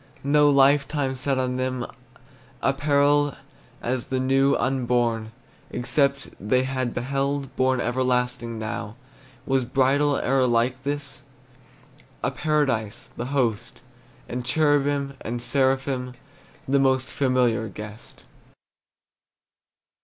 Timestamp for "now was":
8.57-9.63